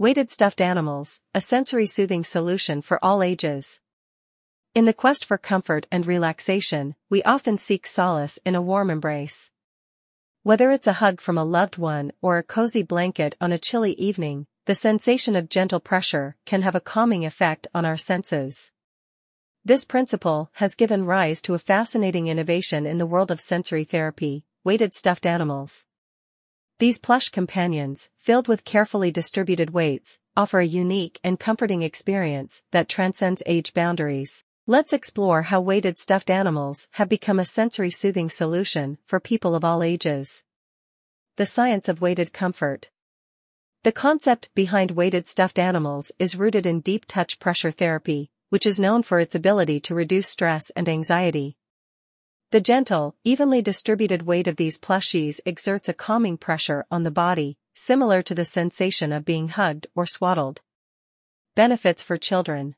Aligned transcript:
Weighted 0.00 0.30
stuffed 0.30 0.60
animals, 0.60 1.22
a 1.34 1.40
sensory 1.40 1.86
soothing 1.86 2.22
solution 2.22 2.82
for 2.82 3.04
all 3.04 3.20
ages. 3.20 3.80
In 4.72 4.84
the 4.84 4.92
quest 4.92 5.24
for 5.24 5.36
comfort 5.36 5.88
and 5.90 6.06
relaxation, 6.06 6.94
we 7.10 7.20
often 7.24 7.58
seek 7.58 7.84
solace 7.84 8.38
in 8.46 8.54
a 8.54 8.62
warm 8.62 8.90
embrace. 8.90 9.50
Whether 10.44 10.70
it's 10.70 10.86
a 10.86 11.00
hug 11.02 11.20
from 11.20 11.36
a 11.36 11.42
loved 11.42 11.78
one 11.78 12.12
or 12.22 12.38
a 12.38 12.44
cozy 12.44 12.84
blanket 12.84 13.34
on 13.40 13.50
a 13.50 13.58
chilly 13.58 13.94
evening, 13.94 14.46
the 14.66 14.76
sensation 14.76 15.34
of 15.34 15.48
gentle 15.48 15.80
pressure 15.80 16.36
can 16.46 16.62
have 16.62 16.76
a 16.76 16.80
calming 16.80 17.26
effect 17.26 17.66
on 17.74 17.84
our 17.84 17.96
senses. 17.96 18.70
This 19.64 19.84
principle 19.84 20.48
has 20.52 20.76
given 20.76 21.06
rise 21.06 21.42
to 21.42 21.54
a 21.54 21.58
fascinating 21.58 22.28
innovation 22.28 22.86
in 22.86 22.98
the 22.98 23.06
world 23.06 23.32
of 23.32 23.40
sensory 23.40 23.82
therapy, 23.82 24.44
weighted 24.62 24.94
stuffed 24.94 25.26
animals. 25.26 25.86
These 26.78 26.98
plush 26.98 27.30
companions, 27.30 28.08
filled 28.18 28.46
with 28.46 28.64
carefully 28.64 29.10
distributed 29.10 29.70
weights, 29.70 30.20
offer 30.36 30.60
a 30.60 30.64
unique 30.64 31.18
and 31.24 31.40
comforting 31.40 31.82
experience 31.82 32.62
that 32.70 32.88
transcends 32.88 33.42
age 33.46 33.74
boundaries. 33.74 34.44
Let's 34.64 34.92
explore 34.92 35.42
how 35.42 35.60
weighted 35.60 35.98
stuffed 35.98 36.30
animals 36.30 36.86
have 36.92 37.08
become 37.08 37.40
a 37.40 37.44
sensory 37.44 37.90
soothing 37.90 38.30
solution 38.30 38.98
for 39.04 39.18
people 39.18 39.56
of 39.56 39.64
all 39.64 39.82
ages. 39.82 40.44
The 41.34 41.46
science 41.46 41.88
of 41.88 42.00
weighted 42.00 42.32
comfort. 42.32 42.90
The 43.82 43.90
concept 43.90 44.54
behind 44.54 44.92
weighted 44.92 45.26
stuffed 45.26 45.58
animals 45.58 46.12
is 46.20 46.36
rooted 46.36 46.64
in 46.64 46.78
deep 46.78 47.06
touch 47.06 47.40
pressure 47.40 47.72
therapy, 47.72 48.30
which 48.50 48.66
is 48.66 48.78
known 48.78 49.02
for 49.02 49.18
its 49.18 49.34
ability 49.34 49.80
to 49.80 49.96
reduce 49.96 50.28
stress 50.28 50.70
and 50.76 50.88
anxiety. 50.88 51.57
The 52.50 52.62
gentle, 52.62 53.14
evenly 53.24 53.60
distributed 53.60 54.22
weight 54.22 54.46
of 54.46 54.56
these 54.56 54.78
plushies 54.78 55.38
exerts 55.44 55.86
a 55.90 55.92
calming 55.92 56.38
pressure 56.38 56.86
on 56.90 57.02
the 57.02 57.10
body, 57.10 57.58
similar 57.74 58.22
to 58.22 58.34
the 58.34 58.46
sensation 58.46 59.12
of 59.12 59.26
being 59.26 59.48
hugged 59.48 59.86
or 59.94 60.06
swaddled. 60.06 60.62
Benefits 61.54 62.02
for 62.02 62.16
children. 62.16 62.74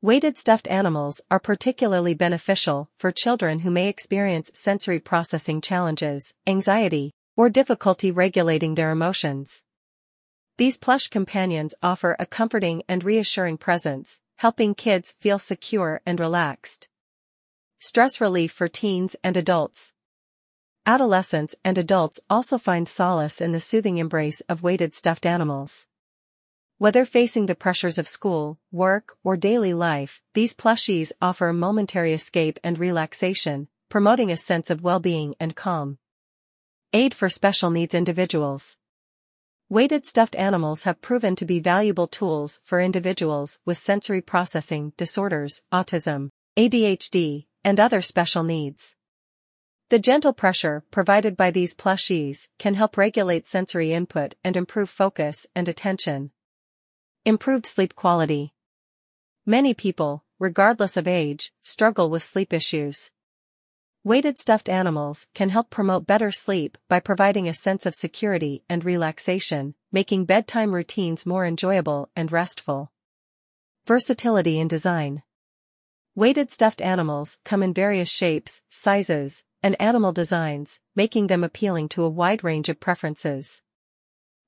Weighted 0.00 0.36
stuffed 0.36 0.66
animals 0.66 1.20
are 1.30 1.38
particularly 1.38 2.14
beneficial 2.14 2.90
for 2.98 3.12
children 3.12 3.60
who 3.60 3.70
may 3.70 3.86
experience 3.88 4.50
sensory 4.54 4.98
processing 4.98 5.60
challenges, 5.60 6.34
anxiety, 6.44 7.12
or 7.36 7.48
difficulty 7.48 8.10
regulating 8.10 8.74
their 8.74 8.90
emotions. 8.90 9.62
These 10.58 10.78
plush 10.78 11.06
companions 11.06 11.72
offer 11.84 12.16
a 12.18 12.26
comforting 12.26 12.82
and 12.88 13.04
reassuring 13.04 13.58
presence, 13.58 14.18
helping 14.38 14.74
kids 14.74 15.14
feel 15.20 15.38
secure 15.38 16.00
and 16.04 16.18
relaxed. 16.18 16.88
Stress 17.84 18.20
relief 18.20 18.52
for 18.52 18.68
teens 18.68 19.16
and 19.24 19.36
adults. 19.36 19.92
Adolescents 20.86 21.56
and 21.64 21.76
adults 21.76 22.20
also 22.30 22.56
find 22.56 22.88
solace 22.88 23.40
in 23.40 23.50
the 23.50 23.58
soothing 23.58 23.98
embrace 23.98 24.40
of 24.42 24.62
weighted 24.62 24.94
stuffed 24.94 25.26
animals. 25.26 25.88
Whether 26.78 27.04
facing 27.04 27.46
the 27.46 27.56
pressures 27.56 27.98
of 27.98 28.06
school, 28.06 28.60
work, 28.70 29.16
or 29.24 29.36
daily 29.36 29.74
life, 29.74 30.22
these 30.32 30.54
plushies 30.54 31.10
offer 31.20 31.48
a 31.48 31.52
momentary 31.52 32.12
escape 32.12 32.60
and 32.62 32.78
relaxation, 32.78 33.66
promoting 33.88 34.30
a 34.30 34.36
sense 34.36 34.70
of 34.70 34.84
well-being 34.84 35.34
and 35.40 35.56
calm. 35.56 35.98
Aid 36.92 37.14
for 37.14 37.28
special 37.28 37.70
needs 37.70 37.94
individuals. 37.94 38.76
Weighted 39.68 40.06
stuffed 40.06 40.36
animals 40.36 40.84
have 40.84 41.02
proven 41.02 41.34
to 41.34 41.44
be 41.44 41.58
valuable 41.58 42.06
tools 42.06 42.60
for 42.62 42.80
individuals 42.80 43.58
with 43.66 43.76
sensory 43.76 44.20
processing 44.20 44.92
disorders, 44.96 45.62
autism, 45.72 46.28
ADHD, 46.56 47.46
and 47.64 47.78
other 47.78 48.00
special 48.00 48.42
needs. 48.42 48.94
The 49.88 49.98
gentle 49.98 50.32
pressure 50.32 50.84
provided 50.90 51.36
by 51.36 51.50
these 51.50 51.74
plushies 51.74 52.48
can 52.58 52.74
help 52.74 52.96
regulate 52.96 53.46
sensory 53.46 53.92
input 53.92 54.34
and 54.42 54.56
improve 54.56 54.88
focus 54.88 55.46
and 55.54 55.68
attention. 55.68 56.30
Improved 57.24 57.66
sleep 57.66 57.94
quality. 57.94 58.54
Many 59.44 59.74
people, 59.74 60.24
regardless 60.38 60.96
of 60.96 61.06
age, 61.06 61.52
struggle 61.62 62.08
with 62.08 62.22
sleep 62.22 62.52
issues. 62.52 63.10
Weighted 64.04 64.38
stuffed 64.38 64.68
animals 64.68 65.28
can 65.34 65.50
help 65.50 65.70
promote 65.70 66.06
better 66.06 66.32
sleep 66.32 66.76
by 66.88 66.98
providing 66.98 67.46
a 67.46 67.54
sense 67.54 67.86
of 67.86 67.94
security 67.94 68.64
and 68.68 68.84
relaxation, 68.84 69.74
making 69.92 70.24
bedtime 70.24 70.74
routines 70.74 71.24
more 71.24 71.46
enjoyable 71.46 72.08
and 72.16 72.32
restful. 72.32 72.90
Versatility 73.86 74.58
in 74.58 74.68
design. 74.68 75.22
Weighted 76.14 76.50
stuffed 76.50 76.82
animals 76.82 77.38
come 77.42 77.62
in 77.62 77.72
various 77.72 78.10
shapes, 78.10 78.62
sizes, 78.68 79.44
and 79.62 79.80
animal 79.80 80.12
designs, 80.12 80.78
making 80.94 81.28
them 81.28 81.42
appealing 81.42 81.88
to 81.88 82.04
a 82.04 82.10
wide 82.10 82.44
range 82.44 82.68
of 82.68 82.78
preferences. 82.78 83.62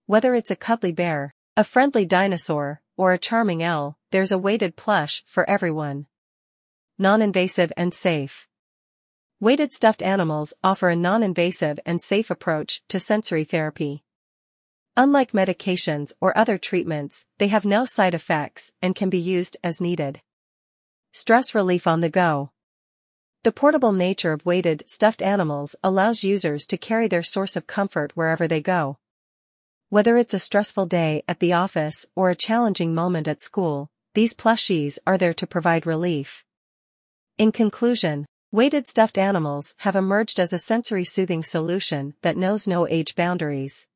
Whether 0.04 0.34
it's 0.34 0.50
a 0.50 0.56
cuddly 0.56 0.92
bear, 0.92 1.34
a 1.56 1.64
friendly 1.64 2.04
dinosaur, 2.04 2.82
or 2.98 3.14
a 3.14 3.18
charming 3.18 3.62
owl, 3.62 3.96
there's 4.10 4.30
a 4.30 4.36
weighted 4.36 4.76
plush 4.76 5.24
for 5.26 5.48
everyone. 5.48 6.04
Non-invasive 6.98 7.72
and 7.78 7.94
safe. 7.94 8.46
Weighted 9.40 9.72
stuffed 9.72 10.02
animals 10.02 10.52
offer 10.62 10.90
a 10.90 10.96
non-invasive 10.96 11.80
and 11.86 11.98
safe 11.98 12.30
approach 12.30 12.82
to 12.90 13.00
sensory 13.00 13.44
therapy. 13.44 14.04
Unlike 14.98 15.32
medications 15.32 16.12
or 16.20 16.36
other 16.36 16.58
treatments, 16.58 17.24
they 17.38 17.48
have 17.48 17.64
no 17.64 17.86
side 17.86 18.12
effects 18.12 18.72
and 18.82 18.94
can 18.94 19.08
be 19.08 19.18
used 19.18 19.56
as 19.64 19.80
needed. 19.80 20.20
Stress 21.16 21.54
relief 21.54 21.86
on 21.86 22.00
the 22.00 22.08
go. 22.08 22.50
The 23.44 23.52
portable 23.52 23.92
nature 23.92 24.32
of 24.32 24.44
weighted, 24.44 24.82
stuffed 24.88 25.22
animals 25.22 25.76
allows 25.80 26.24
users 26.24 26.66
to 26.66 26.76
carry 26.76 27.06
their 27.06 27.22
source 27.22 27.54
of 27.54 27.68
comfort 27.68 28.10
wherever 28.16 28.48
they 28.48 28.60
go. 28.60 28.98
Whether 29.90 30.16
it's 30.16 30.34
a 30.34 30.40
stressful 30.40 30.86
day 30.86 31.22
at 31.28 31.38
the 31.38 31.52
office 31.52 32.04
or 32.16 32.30
a 32.30 32.34
challenging 32.34 32.96
moment 32.96 33.28
at 33.28 33.40
school, 33.40 33.90
these 34.14 34.34
plushies 34.34 34.98
are 35.06 35.16
there 35.16 35.34
to 35.34 35.46
provide 35.46 35.86
relief. 35.86 36.44
In 37.38 37.52
conclusion, 37.52 38.26
weighted 38.50 38.88
stuffed 38.88 39.16
animals 39.16 39.76
have 39.78 39.94
emerged 39.94 40.40
as 40.40 40.52
a 40.52 40.58
sensory 40.58 41.04
soothing 41.04 41.44
solution 41.44 42.14
that 42.22 42.36
knows 42.36 42.66
no 42.66 42.88
age 42.88 43.14
boundaries. 43.14 43.86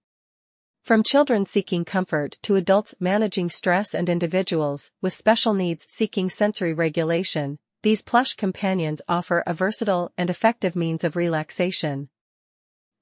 From 0.88 1.03
children 1.03 1.44
seeking 1.44 1.84
comfort 1.84 2.38
to 2.41 2.56
adults 2.56 2.94
managing 2.99 3.50
stress 3.50 3.94
and 3.94 4.09
individuals 4.09 4.91
with 5.03 5.12
special 5.12 5.53
needs 5.53 5.84
seeking 5.87 6.31
sensory 6.31 6.72
regulation, 6.72 7.59
these 7.82 8.00
plush 8.00 8.32
companions 8.37 9.03
offer 9.06 9.44
a 9.47 9.53
versatile 9.53 10.12
and 10.16 10.31
effective 10.31 10.75
means 10.75 11.04
of 11.04 11.15
relaxation. 11.15 12.09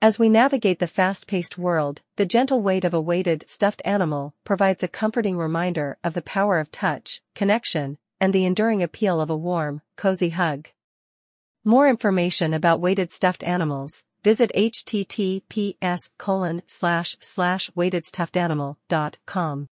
As 0.02 0.18
we 0.18 0.28
navigate 0.28 0.80
the 0.80 0.88
fast-paced 0.88 1.58
world, 1.58 2.02
the 2.16 2.26
gentle 2.26 2.60
weight 2.60 2.84
of 2.84 2.92
a 2.92 3.00
weighted, 3.00 3.44
stuffed 3.46 3.82
animal 3.84 4.34
provides 4.42 4.82
a 4.82 4.88
comforting 4.88 5.36
reminder 5.36 5.96
of 6.02 6.14
the 6.14 6.22
power 6.22 6.58
of 6.58 6.72
touch, 6.72 7.22
connection, 7.36 7.98
and 8.20 8.32
the 8.32 8.46
enduring 8.46 8.82
appeal 8.82 9.20
of 9.20 9.30
a 9.30 9.36
warm, 9.36 9.80
cozy 9.94 10.30
hug. 10.30 10.70
More 11.64 11.88
information 11.88 12.52
about 12.52 12.80
weighted 12.80 13.12
stuffed 13.12 13.44
animals, 13.44 14.02
Visit 14.26 14.50
https 14.56 16.10
colon 16.18 16.62
slash 16.66 17.16
slash 17.20 17.70
weightedstuffedanimal.com. 17.76 19.68